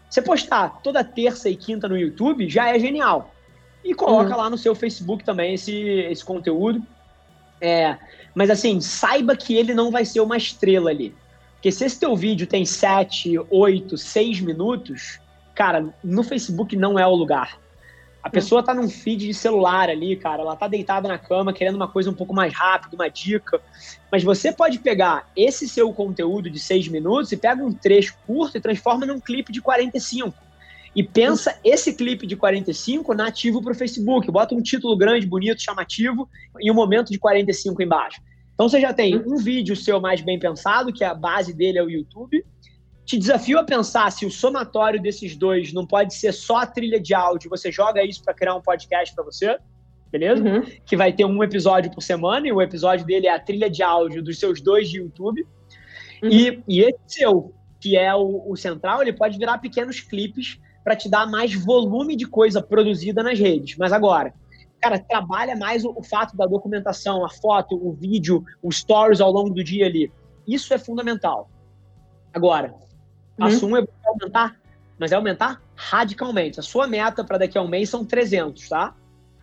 Você 0.09 0.21
postar 0.21 0.81
toda 0.83 1.01
terça 1.01 1.49
e 1.49 1.55
quinta 1.55 1.87
no 1.87 1.97
YouTube 1.97 2.49
já 2.49 2.75
é 2.75 2.77
genial. 2.77 3.33
E 3.81 3.93
coloca 3.93 4.31
uhum. 4.31 4.37
lá 4.37 4.49
no 4.49 4.57
seu 4.57 4.75
Facebook 4.75 5.23
também 5.23 5.53
esse, 5.53 5.73
esse 5.73 6.25
conteúdo. 6.25 6.85
É, 7.61 7.97
mas 8.33 8.49
assim, 8.49 8.81
saiba 8.81 9.33
que 9.37 9.55
ele 9.55 9.73
não 9.73 9.91
vai 9.91 10.03
ser 10.03 10.19
uma 10.19 10.35
estrela 10.35 10.89
ali. 10.89 11.15
Porque 11.53 11.71
se 11.71 11.85
esse 11.85 11.97
teu 11.97 12.17
vídeo 12.17 12.45
tem 12.45 12.65
7, 12.65 13.39
8, 13.49 13.97
6 13.97 14.41
minutos, 14.41 15.23
cara, 15.55 15.93
no 16.03 16.23
Facebook 16.23 16.75
não 16.75 16.99
é 16.99 17.07
o 17.07 17.15
lugar. 17.15 17.57
A 18.21 18.29
pessoa 18.29 18.63
tá 18.63 18.73
num 18.73 18.89
feed 18.89 19.27
de 19.27 19.33
celular 19.35 19.87
ali, 19.87 20.15
cara, 20.15 20.41
ela 20.41 20.55
tá 20.55 20.67
deitada 20.67 21.07
na 21.07 21.15
cama 21.17 21.53
querendo 21.53 21.75
uma 21.75 21.87
coisa 21.87 22.09
um 22.09 22.13
pouco 22.13 22.33
mais 22.33 22.51
rápida, 22.51 22.95
uma 22.95 23.07
dica. 23.07 23.61
Mas 24.11 24.23
você 24.23 24.51
pode 24.51 24.79
pegar 24.79 25.29
esse 25.35 25.69
seu 25.69 25.93
conteúdo 25.93 26.49
de 26.49 26.59
seis 26.59 26.87
minutos 26.87 27.31
e 27.31 27.37
pega 27.37 27.63
um 27.63 27.71
trecho 27.71 28.17
curto 28.25 28.57
e 28.57 28.61
transforma 28.61 29.05
num 29.05 29.19
clipe 29.19 29.53
de 29.53 29.61
45. 29.61 30.33
E 30.95 31.03
pensa 31.03 31.59
esse 31.63 31.93
clipe 31.93 32.25
de 32.25 32.35
45 32.35 33.13
nativo 33.13 33.61
para 33.61 33.73
o 33.73 33.75
Facebook. 33.75 34.31
Bota 34.31 34.55
um 34.55 34.61
título 34.61 34.97
grande, 34.97 35.27
bonito, 35.27 35.61
chamativo 35.61 36.27
e 36.59 36.71
um 36.71 36.73
momento 36.73 37.11
de 37.11 37.19
45 37.19 37.83
embaixo. 37.83 38.19
Então 38.55 38.67
você 38.67 38.81
já 38.81 38.91
tem 38.91 39.17
um 39.17 39.35
vídeo 39.35 39.75
seu 39.75 40.01
mais 40.01 40.21
bem 40.21 40.39
pensado, 40.39 40.91
que 40.91 41.03
a 41.03 41.13
base 41.13 41.53
dele 41.53 41.77
é 41.77 41.83
o 41.83 41.89
YouTube, 41.89 42.43
te 43.05 43.17
desafio 43.17 43.59
a 43.59 43.63
pensar 43.63 44.11
se 44.11 44.25
o 44.25 44.31
somatório 44.31 44.99
desses 44.99 45.35
dois 45.35 45.71
não 45.71 45.85
pode 45.85 46.15
ser 46.15 46.33
só 46.33 46.57
a 46.57 46.65
trilha 46.65 46.99
de 46.99 47.13
áudio, 47.13 47.49
você 47.49 47.71
joga 47.71 48.03
isso 48.03 48.23
para 48.23 48.33
criar 48.33 48.55
um 48.55 48.61
podcast 48.61 49.13
para 49.13 49.23
você, 49.23 49.57
beleza? 50.11 50.43
Uhum. 50.43 50.63
Que 50.83 50.97
vai 50.97 51.13
ter 51.13 51.23
um 51.23 51.43
episódio 51.43 51.91
por 51.91 52.01
semana, 52.01 52.47
e 52.47 52.51
o 52.51 52.61
episódio 52.61 53.05
dele 53.05 53.27
é 53.27 53.35
a 53.35 53.39
trilha 53.39 53.69
de 53.69 53.83
áudio 53.83 54.23
dos 54.23 54.39
seus 54.39 54.59
dois 54.59 54.89
de 54.89 54.97
YouTube. 54.97 55.45
Uhum. 56.23 56.29
E, 56.29 56.63
e 56.67 56.81
esse 56.81 56.99
seu, 57.05 57.53
que 57.79 57.95
é 57.95 58.13
o, 58.15 58.43
o 58.49 58.55
central, 58.55 59.03
ele 59.03 59.13
pode 59.13 59.37
virar 59.37 59.59
pequenos 59.59 59.99
clipes 59.99 60.59
para 60.83 60.95
te 60.95 61.07
dar 61.07 61.29
mais 61.29 61.53
volume 61.53 62.15
de 62.15 62.25
coisa 62.25 62.61
produzida 62.61 63.21
nas 63.21 63.37
redes. 63.37 63.77
Mas 63.77 63.93
agora, 63.93 64.33
cara, 64.81 64.97
trabalha 64.97 65.55
mais 65.55 65.85
o, 65.85 65.93
o 65.95 66.03
fato 66.03 66.35
da 66.35 66.47
documentação, 66.47 67.23
a 67.23 67.29
foto, 67.29 67.75
o 67.75 67.93
vídeo, 67.93 68.43
os 68.63 68.77
stories 68.77 69.21
ao 69.21 69.31
longo 69.31 69.51
do 69.51 69.63
dia 69.63 69.85
ali. 69.85 70.11
Isso 70.47 70.73
é 70.73 70.79
fundamental. 70.79 71.49
Agora, 72.33 72.73
Passo 73.37 73.65
uhum. 73.65 73.73
um 73.73 73.77
é 73.77 73.87
aumentar, 74.05 74.55
mas 74.97 75.11
é 75.11 75.15
aumentar 75.15 75.61
radicalmente. 75.75 76.59
A 76.59 76.63
sua 76.63 76.87
meta 76.87 77.23
para 77.23 77.39
daqui 77.39 77.57
a 77.57 77.61
um 77.61 77.67
mês 77.67 77.89
são 77.89 78.05
300, 78.05 78.69
tá? 78.69 78.95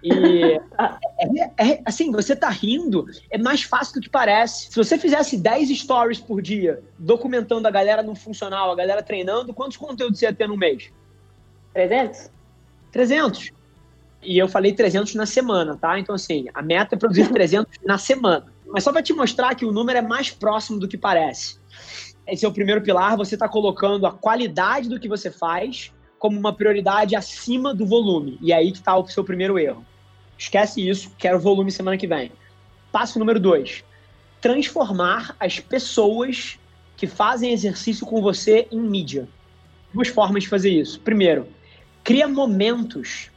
E 0.03 0.59
é, 1.59 1.73
é, 1.73 1.83
assim, 1.85 2.11
você 2.11 2.35
tá 2.35 2.49
rindo, 2.49 3.07
é 3.31 3.39
mais 3.39 3.63
fácil 3.63 3.95
do 3.95 4.01
que 4.01 4.09
parece. 4.09 4.71
Se 4.71 4.77
você 4.77 4.99
fizesse 4.99 5.37
10 5.37 5.69
stories 5.79 6.19
por 6.19 6.41
dia, 6.41 6.83
documentando 6.99 7.69
a 7.69 7.71
galera 7.71 8.03
no 8.03 8.15
funcional, 8.15 8.73
a 8.73 8.75
galera 8.75 9.03
treinando, 9.03 9.55
quantos 9.55 9.77
conteúdos 9.77 10.19
você 10.19 10.27
ia 10.27 10.35
ter 10.35 10.49
no 10.49 10.57
mês? 10.57 10.91
300? 11.75 12.31
300. 12.91 13.53
E 14.23 14.39
eu 14.39 14.49
falei 14.49 14.73
300 14.73 15.15
na 15.15 15.27
semana, 15.27 15.77
tá? 15.77 15.99
Então, 15.99 16.15
assim, 16.15 16.47
a 16.55 16.63
meta 16.63 16.95
é 16.95 16.99
produzir 16.99 17.29
300 17.33 17.79
na 17.85 17.99
semana. 17.99 18.47
Mas 18.67 18.85
só 18.85 18.93
para 18.93 19.03
te 19.03 19.13
mostrar 19.13 19.55
que 19.55 19.67
o 19.67 19.73
número 19.73 19.99
é 19.99 20.03
mais 20.03 20.31
próximo 20.31 20.81
do 20.81 20.89
que 20.89 20.97
parece 20.97 21.61
esse 22.27 22.45
é 22.45 22.49
o 22.49 22.53
primeiro 22.53 22.83
pilar, 22.83 23.17
você 23.17 23.35
está 23.35 23.49
colocando 23.49 24.07
a 24.07 24.13
qualidade 24.13 24.89
do 24.89 24.99
que 25.01 25.09
você 25.09 25.31
faz 25.31 25.93
como 26.19 26.39
uma 26.39 26.53
prioridade 26.53 27.17
acima 27.17 27.75
do 27.75 27.85
volume. 27.85 28.39
E 28.41 28.53
aí 28.53 28.71
que 28.71 28.79
está 28.79 28.97
o 28.97 29.07
seu 29.09 29.25
primeiro 29.25 29.59
erro. 29.59 29.85
Esquece 30.39 30.89
isso, 30.89 31.11
quero 31.19 31.39
volume 31.39 31.71
semana 31.71 31.97
que 31.97 32.07
vem. 32.07 32.31
Passo 32.91 33.19
número 33.19 33.41
dois: 33.41 33.85
transformar 34.41 35.35
as 35.41 35.59
pessoas 35.59 36.59
que 36.97 37.07
fazem 37.07 37.53
exercício 37.53 38.07
com 38.07 38.23
você 38.23 38.69
em 38.71 38.79
mídia. 38.79 39.29
Duas 39.93 40.09
formas 40.09 40.45
de 40.45 40.49
fazer 40.49 40.71
isso. 40.71 41.01
Primeiro, 41.01 41.49
cria 42.05 42.29
momentos 42.29 43.31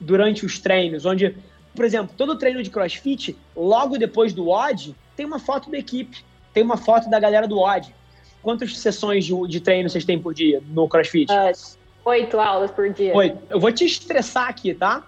durante 0.00 0.46
os 0.46 0.58
treinos, 0.58 1.04
onde, 1.04 1.36
por 1.74 1.84
exemplo, 1.84 2.14
todo 2.16 2.38
treino 2.38 2.62
de 2.62 2.70
crossfit, 2.70 3.36
logo 3.54 3.98
depois 3.98 4.32
do 4.32 4.46
WOD, 4.46 4.96
tem 5.14 5.26
uma 5.26 5.38
foto 5.38 5.70
da 5.70 5.78
equipe, 5.78 6.24
tem 6.54 6.62
uma 6.62 6.78
foto 6.78 7.10
da 7.10 7.20
galera 7.20 7.46
do 7.46 7.58
WOD. 7.58 7.94
Quantas 8.42 8.78
sessões 8.78 9.24
de, 9.24 9.34
de 9.48 9.60
treino 9.60 9.88
vocês 9.88 10.04
têm 10.04 10.18
por 10.18 10.34
dia 10.34 10.62
no 10.68 10.88
CrossFit? 10.88 11.30
Uh, 11.32 11.80
Oito 12.04 12.40
aulas 12.40 12.70
por 12.70 12.90
dia. 12.90 13.14
Oito. 13.14 13.38
Eu 13.50 13.60
vou 13.60 13.70
te 13.70 13.84
estressar 13.84 14.48
aqui, 14.48 14.72
tá? 14.72 15.06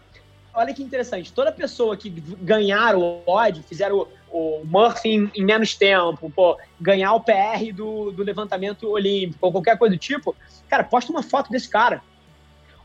Olha 0.55 0.75
que 0.75 0.83
interessante. 0.83 1.33
Toda 1.33 1.51
pessoa 1.51 1.97
que 1.97 2.11
ganhar 2.11 2.95
o 2.95 3.23
odd, 3.27 3.62
fizer 3.62 3.91
o, 3.91 4.07
o 4.31 4.62
Murphy 4.65 5.09
em, 5.09 5.31
em, 5.35 5.45
menos 5.45 5.75
tempo, 5.75 6.31
pô, 6.31 6.59
ganhar 6.79 7.15
o 7.15 7.21
PR 7.21 7.73
do, 7.75 8.12
do 8.12 8.23
levantamento 8.23 8.91
olímpico, 8.91 9.39
ou 9.47 9.51
qualquer 9.51 9.79
coisa 9.79 9.95
do 9.95 9.99
tipo, 9.99 10.37
cara, 10.69 10.85
posta 10.85 11.11
uma 11.11 11.23
foto 11.23 11.51
desse 11.51 11.69
cara. 11.69 12.03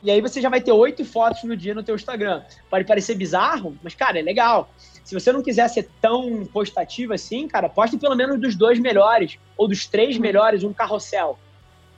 E 0.07 0.09
aí 0.11 0.21
você 0.21 0.39
já 0.39 0.47
vai 0.47 0.61
ter 0.61 0.71
oito 0.71 1.03
fotos 1.03 1.43
no 1.43 1.53
dia 1.53 1.75
no 1.75 1.83
teu 1.83 1.93
Instagram. 1.93 2.41
Pode 2.69 2.85
parecer 2.85 3.13
bizarro, 3.13 3.77
mas, 3.83 3.93
cara, 3.93 4.17
é 4.17 4.21
legal. 4.21 4.69
Se 5.03 5.13
você 5.13 5.33
não 5.33 5.43
quiser 5.43 5.67
ser 5.67 5.89
tão 6.01 6.45
postativo 6.45 7.13
assim, 7.13 7.45
cara, 7.45 7.67
poste 7.67 7.97
pelo 7.97 8.15
menos 8.15 8.39
dos 8.39 8.55
dois 8.55 8.79
melhores, 8.79 9.37
ou 9.57 9.67
dos 9.67 9.85
três 9.85 10.17
melhores, 10.17 10.63
um 10.63 10.71
carrossel. 10.71 11.37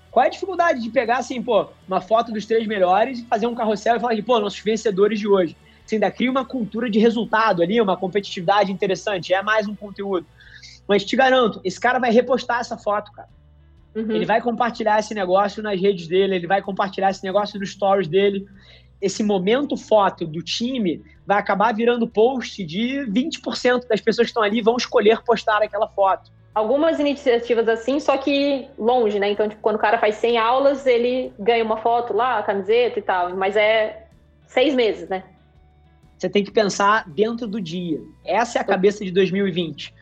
Qual 0.10 0.24
é 0.24 0.28
a 0.28 0.32
dificuldade 0.32 0.82
de 0.82 0.90
pegar, 0.90 1.18
assim, 1.18 1.40
pô, 1.40 1.68
uma 1.88 2.02
foto 2.02 2.32
dos 2.32 2.48
três 2.48 2.66
melhores 2.66 3.20
e 3.20 3.26
fazer 3.28 3.46
um 3.46 3.54
carrossel 3.54 3.98
e 3.98 4.00
falar 4.00 4.16
de, 4.16 4.24
pô, 4.24 4.40
nossos 4.40 4.60
vencedores 4.60 5.20
de 5.20 5.28
hoje? 5.28 5.56
Você 5.86 5.94
ainda 5.94 6.10
cria 6.10 6.32
uma 6.32 6.44
cultura 6.44 6.90
de 6.90 6.98
resultado 6.98 7.62
ali, 7.62 7.80
uma 7.80 7.96
competitividade 7.96 8.72
interessante, 8.72 9.36
é 9.36 9.44
mais 9.44 9.68
um 9.68 9.76
conteúdo. 9.76 10.26
Mas 10.88 11.06
te 11.06 11.16
garanto, 11.16 11.62
esse 11.64 11.80
cara 11.80 12.00
vai 12.00 12.10
repostar 12.10 12.62
essa 12.62 12.76
foto, 12.76 13.12
cara. 13.12 13.30
Uhum. 13.96 14.12
Ele 14.12 14.26
vai 14.26 14.42
compartilhar 14.42 15.00
esse 15.00 15.14
negócio 15.14 15.64
nas 15.64 15.80
redes 15.80 16.08
dele, 16.08 16.36
ele 16.36 16.48
vai 16.48 16.62
compartilhar 16.62 17.10
esse 17.10 17.24
negócio 17.24 17.60
nos 17.60 17.72
stories 17.72 18.08
dele. 18.08 18.46
Esse 19.02 19.24
momento 19.24 19.78
foto 19.78 20.28
do 20.28 20.42
time 20.42 21.02
vai 21.26 21.38
acabar 21.38 21.74
virando 21.74 22.08
post 22.08 22.64
de 22.64 23.06
20% 23.08 23.88
das 23.88 24.02
pessoas 24.02 24.28
que 24.28 24.32
estão 24.32 24.44
ali 24.44 24.62
vão 24.62 24.76
escolher 24.76 25.22
postar 25.24 25.62
aquela 25.64 25.88
foto. 25.88 26.32
Algumas 26.54 27.00
iniciativas 27.00 27.70
assim, 27.70 28.00
só 28.00 28.18
que 28.18 28.68
longe, 28.78 29.20
né? 29.20 29.30
Então, 29.32 29.48
tipo, 29.48 29.62
quando 29.62 29.78
o 29.78 29.80
cara 29.80 29.98
faz 29.98 30.16
100 30.16 30.38
aulas, 30.38 30.86
ele 30.86 31.32
ganha 31.40 31.64
uma 31.64 31.78
foto 31.78 32.14
lá, 32.14 32.44
camiseta 32.44 33.00
e 33.00 33.02
tal. 33.02 33.36
Mas 33.36 33.56
é 33.56 34.08
seis 34.46 34.76
meses, 34.76 35.08
né? 35.08 35.24
Você 36.20 36.30
tem 36.30 36.44
que 36.44 36.52
pensar 36.52 37.10
dentro 37.10 37.48
do 37.48 37.62
dia. 37.62 38.02
Essa 38.26 38.60
é 38.60 38.62
a 38.62 38.66
cabeça 38.66 39.06
de 39.06 39.12
2020. 39.12 39.94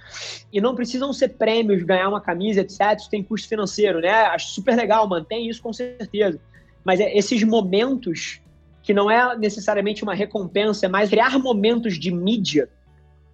E 0.51 0.59
não 0.59 0.73
precisam 0.73 1.13
ser 1.13 1.29
prêmios, 1.29 1.83
ganhar 1.83 2.09
uma 2.09 2.19
camisa, 2.19 2.61
etc. 2.61 2.97
Isso 2.97 3.09
tem 3.09 3.23
custo 3.23 3.47
financeiro, 3.47 4.01
né? 4.01 4.09
Acho 4.09 4.47
super 4.47 4.75
legal, 4.75 5.07
mantém 5.07 5.47
isso 5.47 5.61
com 5.61 5.71
certeza. 5.71 6.39
Mas 6.83 6.99
é 6.99 7.15
esses 7.15 7.43
momentos 7.43 8.41
que 8.81 8.95
não 8.95 9.11
é 9.11 9.37
necessariamente 9.37 10.01
uma 10.01 10.15
recompensa, 10.15 10.87
é 10.87 10.89
mais 10.89 11.09
criar 11.09 11.37
momentos 11.37 11.99
de 11.99 12.11
mídia 12.11 12.67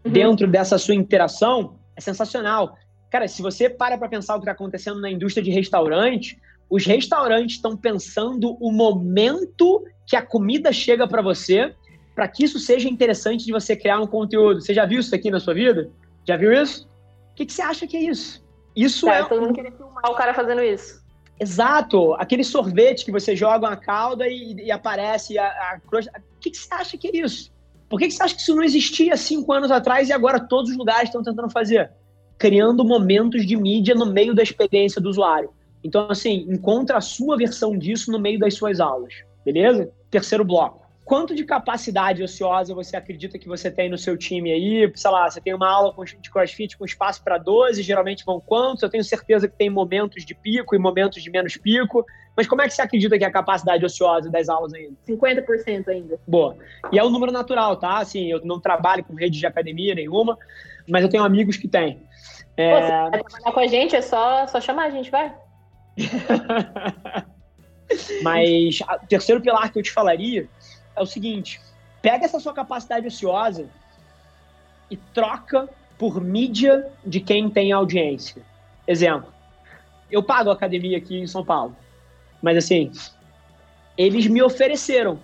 uhum. 0.04 0.12
dentro 0.12 0.48
dessa 0.48 0.78
sua 0.78 0.96
interação 0.96 1.76
é 1.96 2.02
sensacional. 2.02 2.76
Cara, 3.10 3.28
se 3.28 3.42
você 3.42 3.70
para 3.70 3.98
para 3.98 4.10
pensar 4.10 4.36
o 4.36 4.40
que 4.40 4.44
está 4.44 4.52
acontecendo 4.52 5.00
na 5.00 5.10
indústria 5.10 5.44
de 5.44 5.52
restaurante, 5.52 6.38
os 6.70 6.86
restaurantes 6.86 7.58
estão 7.58 7.78
pensando 7.78 8.58
o 8.60 8.72
momento 8.72 9.86
que 10.08 10.16
a 10.16 10.22
comida 10.22 10.74
chega 10.74 11.08
para 11.08 11.22
você 11.22 11.74
para 12.16 12.28
que 12.28 12.44
isso 12.44 12.60
seja 12.60 12.88
interessante 12.88 13.46
de 13.46 13.52
você 13.52 13.76
criar 13.76 14.00
um 14.00 14.08
conteúdo. 14.08 14.62
Você 14.62 14.74
já 14.74 14.86
viu 14.86 15.00
isso 15.00 15.14
aqui 15.14 15.32
na 15.32 15.40
sua 15.40 15.54
vida? 15.54 15.90
Já 16.28 16.38
viu 16.38 16.52
isso? 16.52 16.88
O 17.32 17.36
que, 17.36 17.46
que 17.46 17.54
você 17.54 17.62
acha 17.62 17.88
que 17.88 17.98
é 17.98 18.02
isso? 18.02 18.44
Isso 18.76 19.06
tá, 19.06 19.16
é. 19.16 19.24
Todo 19.24 19.42
mundo 19.42 19.54
querer 19.54 19.72
filmar 19.72 20.10
o 20.10 20.16
cara 20.16 20.34
fazendo 20.34 20.62
isso. 20.62 21.04
Exato, 21.40 22.14
aquele 22.14 22.44
sorvete 22.44 23.04
que 23.04 23.12
você 23.12 23.36
joga 23.36 23.68
uma 23.68 23.76
calda 23.76 24.28
e, 24.28 24.54
e 24.66 24.72
aparece 24.72 25.38
a, 25.38 25.48
a 25.48 25.80
crosta. 25.80 26.12
O 26.38 26.40
que, 26.40 26.52
que 26.52 26.58
você 26.58 26.74
acha 26.74 26.98
que 26.98 27.08
é 27.08 27.18
isso? 27.18 27.52
Por 27.90 28.00
que, 28.00 28.08
que 28.08 28.14
você 28.14 28.24
acha 28.24 28.36
que 28.36 28.42
isso 28.42 28.56
não 28.56 28.64
existia 28.64 29.18
cinco 29.18 29.52
anos 29.52 29.72
atrás 29.72 30.10
e 30.10 30.14
agora 30.14 30.40
todos 30.40 30.72
os 30.72 30.78
lugares 30.78 31.10
estão 31.10 31.24
tentando 31.24 31.50
fazer? 31.50 31.92
Criando 32.38 32.86
momentos 32.86 33.46
de 33.46 33.56
mídia 33.56 33.96
no 33.96 34.06
meio 34.06 34.34
da 34.34 34.44
experiência 34.44 35.02
do 35.02 35.10
usuário. 35.10 35.52
Então, 35.84 36.08
assim, 36.10 36.46
encontra 36.50 36.98
a 36.98 37.02
sua 37.02 37.36
versão 37.38 37.78
disso 37.78 38.12
no 38.12 38.20
meio 38.20 38.40
das 38.40 38.54
suas 38.54 38.80
aulas, 38.80 39.14
beleza? 39.44 39.92
Terceiro 40.10 40.46
bloco. 40.46 40.83
Quanto 41.06 41.36
de 41.36 41.44
capacidade 41.44 42.24
ociosa 42.24 42.74
você 42.74 42.96
acredita 42.96 43.38
que 43.38 43.48
você 43.48 43.70
tem 43.70 43.90
no 43.90 43.98
seu 43.98 44.18
time 44.18 44.52
aí? 44.54 44.90
Sei 44.96 45.12
lá, 45.12 45.30
você 45.30 45.42
tem 45.42 45.54
uma 45.54 45.70
aula 45.70 45.94
de 46.20 46.32
crossfit 46.32 46.78
com 46.78 46.86
espaço 46.86 47.22
para 47.22 47.38
12, 47.38 47.84
geralmente 47.84 48.24
vão 48.24 48.40
quantos? 48.40 48.84
Eu 48.84 48.90
tenho 48.90 49.04
certeza 49.04 49.48
que 49.48 49.56
tem 49.58 49.70
momentos 49.70 50.26
de 50.26 50.34
pico 50.34 50.76
e 50.76 50.80
momentos 50.80 51.22
de 51.22 51.30
menos 51.30 51.58
pico. 51.58 52.06
Mas 52.38 52.48
como 52.48 52.62
é 52.62 52.68
que 52.68 52.74
você 52.74 52.82
acredita 52.82 53.18
que 53.18 53.24
é 53.24 53.28
a 53.28 53.32
capacidade 53.32 53.86
ociosa 53.86 54.30
das 54.30 54.48
aulas 54.48 54.74
ainda? 54.74 54.96
50% 55.06 55.90
ainda. 55.90 56.18
Boa. 56.26 56.56
E 56.92 56.98
é 56.98 57.04
um 57.04 57.10
número 57.10 57.34
natural, 57.34 57.76
tá? 57.76 57.98
Assim, 57.98 58.32
eu 58.32 58.40
não 58.44 58.60
trabalho 58.60 59.04
com 59.04 59.14
rede 59.14 59.38
de 59.38 59.46
academia 59.46 59.94
nenhuma, 59.94 60.38
mas 60.88 61.04
eu 61.04 61.10
tenho 61.10 61.24
amigos 61.24 61.58
que 61.58 61.68
têm. 61.68 62.02
É... 62.56 62.72
Pô, 62.72 62.82
você 62.82 62.92
vai 62.92 63.24
trabalhar 63.24 63.52
com 63.52 63.60
a 63.60 63.68
gente, 63.68 63.96
é 63.96 64.02
só, 64.02 64.48
só 64.48 64.62
chamar 64.62 64.86
a 64.86 64.90
gente, 64.90 65.12
vai. 65.12 65.36
mas 68.24 68.80
o 68.82 69.08
terceiro 69.08 69.42
pilar 69.42 69.72
que 69.72 69.78
eu 69.78 69.84
te 69.84 69.92
falaria 69.92 70.48
é 70.96 71.02
o 71.02 71.06
seguinte: 71.06 71.60
pega 72.02 72.26
essa 72.26 72.40
sua 72.40 72.54
capacidade 72.54 73.08
ociosa 73.08 73.68
e 74.90 74.98
troca 74.98 75.70
por 75.98 76.22
mídia 76.22 76.92
de 77.06 77.20
quem 77.20 77.50
tem 77.50 77.72
audiência. 77.72 78.42
Exemplo, 78.88 79.32
eu 80.12 80.22
pago 80.22 80.50
a 80.50 80.54
academia 80.54 80.98
aqui 80.98 81.18
em 81.18 81.28
São 81.28 81.44
Paulo, 81.44 81.76
mas 82.42 82.58
assim, 82.58 82.92
eles 83.98 84.28
me 84.28 84.42
ofereceram. 84.42 85.20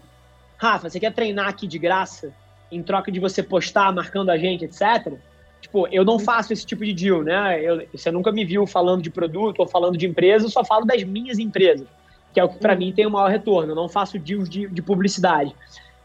Rafa, 0.58 0.90
você 0.90 1.00
quer 1.00 1.14
treinar 1.14 1.48
aqui 1.48 1.68
de 1.68 1.78
graça 1.78 2.34
em 2.72 2.84
troca 2.84 3.12
de 3.12 3.20
você 3.20 3.42
postar 3.42 3.94
marcando 3.94 4.30
a 4.30 4.38
gente, 4.38 4.66
etc? 4.66 5.14
Tipo, 5.62 5.88
eu 5.90 6.06
não 6.06 6.20
faço 6.20 6.54
esse 6.54 6.66
tipo 6.66 6.86
de 6.86 6.94
deal, 6.94 7.24
né? 7.24 7.62
Eu, 7.62 7.86
você 7.92 8.12
nunca 8.12 8.32
me 8.32 8.46
viu 8.46 8.66
falando 8.66 9.02
de 9.02 9.10
produto 9.10 9.60
ou 9.60 9.68
falando 9.68 9.98
de 9.98 10.06
empresa, 10.06 10.46
eu 10.46 10.50
só 10.50 10.64
falo 10.64 10.86
das 10.86 11.04
minhas 11.04 11.40
empresas 11.40 11.88
que 12.34 12.40
é 12.40 12.44
o 12.44 12.50
que 12.50 12.58
para 12.58 12.76
mim 12.76 12.92
tem 12.92 13.06
o 13.06 13.12
maior 13.12 13.30
retorno. 13.30 13.72
Eu 13.72 13.76
não 13.76 13.90
faço 13.90 14.20
deals 14.20 14.50
de, 14.50 14.68
de 14.68 14.82
publicidade. 14.82 15.56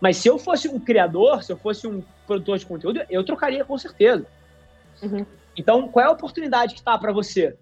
Mas 0.01 0.17
se 0.17 0.29
eu 0.29 0.39
fosse 0.39 0.69
um 0.69 0.79
criador, 0.79 1.43
se 1.43 1.53
eu 1.53 1.57
fosse 1.57 1.87
um 1.87 2.03
produtor 2.27 2.59
de 2.59 2.67
conteúdo, 2.67 3.01
eu 3.09 3.25
trocaria 3.25 3.65
com 3.65 3.77
certeza. 3.79 4.27
Uhum. 5.03 5.25
Então, 5.57 5.89
qual 5.89 6.05
é 6.05 6.09
a 6.09 6.13
oportunidade 6.13 6.75
que 6.75 6.81
está 6.81 6.99
para 6.99 7.13
você? 7.13 7.57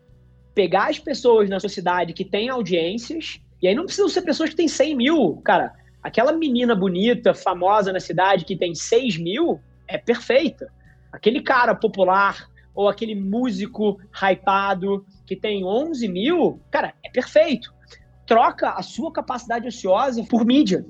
Pegar 0.54 0.90
as 0.90 0.98
pessoas 0.98 1.48
na 1.48 1.60
sociedade 1.60 2.12
que 2.12 2.24
têm 2.24 2.48
audiências, 2.48 3.40
e 3.60 3.68
aí 3.68 3.74
não 3.74 3.84
precisam 3.84 4.08
ser 4.08 4.22
pessoas 4.22 4.50
que 4.50 4.56
têm 4.56 4.68
100 4.68 4.96
mil. 4.96 5.40
Cara, 5.44 5.72
aquela 6.02 6.32
menina 6.32 6.74
bonita, 6.74 7.34
famosa 7.34 7.92
na 7.92 8.00
cidade 8.00 8.44
que 8.44 8.56
tem 8.56 8.74
6 8.74 9.18
mil, 9.18 9.60
é 9.86 9.98
perfeita. 9.98 10.72
Aquele 11.12 11.42
cara 11.42 11.74
popular, 11.74 12.48
ou 12.74 12.88
aquele 12.88 13.14
músico 13.14 14.00
hypado 14.12 15.04
que 15.26 15.36
tem 15.36 15.64
11 15.64 16.08
mil, 16.08 16.60
cara, 16.70 16.94
é 17.04 17.10
perfeito 17.10 17.71
troca 18.26 18.70
a 18.70 18.82
sua 18.82 19.12
capacidade 19.12 19.66
ociosa 19.66 20.22
por 20.24 20.44
mídia. 20.44 20.84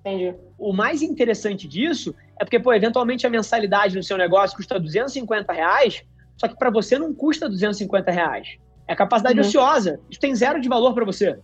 Entendi. 0.00 0.34
O 0.58 0.72
mais 0.72 1.02
interessante 1.02 1.66
disso 1.66 2.14
é 2.38 2.44
porque, 2.44 2.60
pô, 2.60 2.72
eventualmente 2.72 3.26
a 3.26 3.30
mensalidade 3.30 3.96
no 3.96 4.02
seu 4.02 4.16
negócio 4.16 4.56
custa 4.56 4.78
250 4.78 5.52
reais, 5.52 6.02
só 6.36 6.46
que 6.46 6.56
para 6.56 6.70
você 6.70 6.98
não 6.98 7.14
custa 7.14 7.48
250 7.48 8.10
reais. 8.10 8.58
É 8.86 8.94
capacidade 8.94 9.38
uhum. 9.40 9.46
ociosa. 9.46 9.98
Isso 10.10 10.20
tem 10.20 10.34
zero 10.34 10.60
de 10.60 10.68
valor 10.68 10.92
para 10.92 11.04
você. 11.04 11.38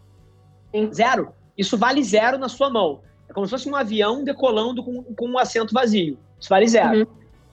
Sim. 0.75 0.93
Zero. 0.93 1.33
Isso 1.57 1.76
vale 1.76 2.02
zero 2.02 2.38
na 2.38 2.49
sua 2.49 2.69
mão. 2.71 3.00
É 3.29 3.33
como 3.33 3.47
se 3.47 3.50
fosse 3.50 3.69
um 3.69 3.76
avião 3.76 4.23
decolando 4.25 4.83
com, 4.85 5.02
com 5.02 5.26
um 5.26 5.38
assento 5.38 5.73
vazio. 5.73 6.19
Isso 6.38 6.49
vale 6.49 6.69
zero. 6.69 6.99
Uhum. 7.00 7.07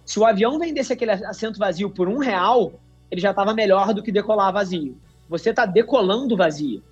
Se 0.04 0.20
o 0.20 0.26
avião 0.26 0.60
vendesse 0.60 0.92
aquele 0.92 1.12
assento 1.12 1.60
vazio 1.60 1.90
por 1.90 2.08
um 2.08 2.18
real, 2.18 2.74
ele 3.12 3.22
já 3.22 3.32
estava 3.32 3.54
melhor 3.54 3.94
do 3.94 4.04
que 4.04 4.12
decolar 4.12 4.52
vazio. 4.52 4.98
Você 5.30 5.52
está 5.52 5.66
decolando 5.66 6.36
vazio. 6.36 6.84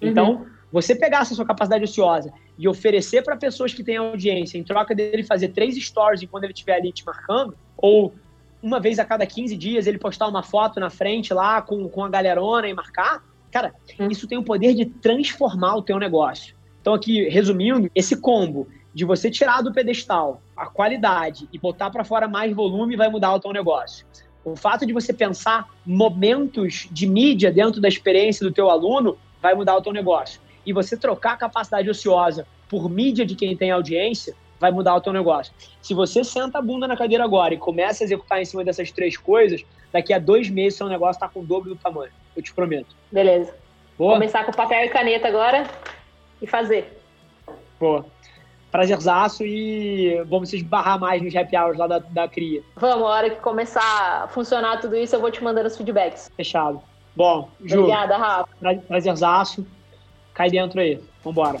Então, 0.00 0.32
uhum. 0.32 0.46
você 0.72 0.94
pegar 0.94 1.20
essa 1.20 1.34
sua 1.34 1.46
capacidade 1.46 1.84
ociosa 1.84 2.32
e 2.58 2.68
oferecer 2.68 3.22
para 3.22 3.36
pessoas 3.36 3.72
que 3.72 3.84
têm 3.84 3.96
audiência, 3.96 4.58
em 4.58 4.64
troca 4.64 4.94
dele 4.94 5.22
fazer 5.22 5.48
três 5.48 5.76
stories 5.76 6.22
enquanto 6.22 6.44
ele 6.44 6.52
estiver 6.52 6.74
ali 6.74 6.92
te 6.92 7.04
marcando, 7.04 7.56
ou 7.76 8.14
uma 8.62 8.80
vez 8.80 8.98
a 8.98 9.04
cada 9.04 9.24
15 9.24 9.56
dias 9.56 9.86
ele 9.86 9.98
postar 9.98 10.26
uma 10.26 10.42
foto 10.42 10.80
na 10.80 10.90
frente 10.90 11.32
lá 11.32 11.62
com, 11.62 11.88
com 11.88 12.04
a 12.04 12.08
galerona 12.08 12.68
e 12.68 12.74
marcar, 12.74 13.22
cara, 13.50 13.74
uhum. 13.98 14.10
isso 14.10 14.26
tem 14.26 14.38
o 14.38 14.42
poder 14.42 14.74
de 14.74 14.86
transformar 14.86 15.76
o 15.76 15.82
teu 15.82 15.98
negócio. 15.98 16.56
Então, 16.80 16.94
aqui, 16.94 17.28
resumindo, 17.28 17.90
esse 17.94 18.16
combo 18.16 18.68
de 18.94 19.04
você 19.04 19.30
tirar 19.30 19.62
do 19.62 19.72
pedestal 19.72 20.42
a 20.56 20.66
qualidade 20.66 21.48
e 21.52 21.58
botar 21.58 21.90
para 21.90 22.04
fora 22.04 22.26
mais 22.26 22.54
volume 22.54 22.96
vai 22.96 23.08
mudar 23.08 23.34
o 23.34 23.40
teu 23.40 23.52
negócio. 23.52 24.06
O 24.44 24.56
fato 24.56 24.86
de 24.86 24.92
você 24.92 25.12
pensar 25.12 25.68
momentos 25.84 26.88
de 26.90 27.06
mídia 27.06 27.52
dentro 27.52 27.80
da 27.80 27.88
experiência 27.88 28.44
do 28.46 28.52
teu 28.52 28.70
aluno 28.70 29.18
vai 29.40 29.54
mudar 29.54 29.76
o 29.76 29.82
teu 29.82 29.92
negócio. 29.92 30.40
E 30.64 30.72
você 30.72 30.96
trocar 30.96 31.32
a 31.32 31.36
capacidade 31.36 31.88
ociosa 31.88 32.46
por 32.68 32.90
mídia 32.90 33.24
de 33.24 33.34
quem 33.34 33.56
tem 33.56 33.70
audiência, 33.70 34.34
vai 34.60 34.70
mudar 34.70 34.94
o 34.94 35.00
teu 35.00 35.12
negócio. 35.12 35.52
Se 35.80 35.94
você 35.94 36.24
senta 36.24 36.58
a 36.58 36.62
bunda 36.62 36.86
na 36.86 36.96
cadeira 36.96 37.24
agora 37.24 37.54
e 37.54 37.58
começa 37.58 38.02
a 38.02 38.06
executar 38.06 38.40
em 38.40 38.44
cima 38.44 38.64
dessas 38.64 38.90
três 38.90 39.16
coisas, 39.16 39.64
daqui 39.92 40.12
a 40.12 40.18
dois 40.18 40.50
meses 40.50 40.76
seu 40.76 40.88
negócio 40.88 41.16
está 41.16 41.28
com 41.28 41.40
o 41.40 41.46
dobro 41.46 41.70
do 41.70 41.76
tamanho. 41.76 42.12
Eu 42.36 42.42
te 42.42 42.52
prometo. 42.52 42.94
Beleza. 43.10 43.54
Boa? 43.96 44.14
Começar 44.14 44.44
com 44.44 44.52
papel 44.52 44.84
e 44.84 44.88
caneta 44.88 45.28
agora 45.28 45.66
e 46.40 46.46
fazer. 46.46 47.00
Boa. 47.80 48.04
Prazerzaço 48.70 49.44
e 49.44 50.22
vamos 50.26 50.50
se 50.50 50.56
esbarrar 50.56 51.00
mais 51.00 51.22
nos 51.22 51.34
happy 51.34 51.56
hours 51.56 51.78
lá 51.78 51.86
da, 51.86 51.98
da 51.98 52.28
CRIA. 52.28 52.62
Vamos, 52.76 53.06
a 53.06 53.08
hora 53.08 53.30
que 53.30 53.40
começar 53.40 54.24
a 54.24 54.28
funcionar 54.28 54.78
tudo 54.78 54.94
isso, 54.94 55.16
eu 55.16 55.20
vou 55.20 55.30
te 55.30 55.42
mandando 55.42 55.68
os 55.68 55.76
feedbacks. 55.76 56.30
Fechado. 56.36 56.82
Bom, 57.18 57.48
Ju. 57.64 57.80
Obrigada, 57.80 58.16
Rafa. 58.16 58.48
Prazerzaço. 58.86 59.66
cai 60.32 60.48
dentro 60.48 60.80
aí. 60.80 61.02
Vambora. 61.24 61.60